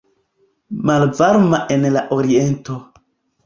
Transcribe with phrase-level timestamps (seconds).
[0.89, 2.83] Malvarma en la oriento.